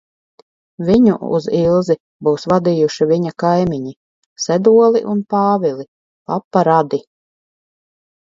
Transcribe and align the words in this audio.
Viņu 0.85 1.15
uz 1.39 1.47
Ilzi 1.57 1.95
būs 2.27 2.45
vadījuši 2.53 3.07
viņa 3.11 3.33
kaimiņi, 3.43 3.93
Sedoli 4.45 5.03
un 5.13 5.21
Pāvili, 5.35 5.85
papa 6.33 6.65
radi. 6.69 7.01